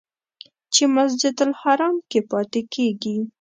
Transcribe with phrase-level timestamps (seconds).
[0.73, 3.15] چې مسجدالحرام کې پاتې کېږي.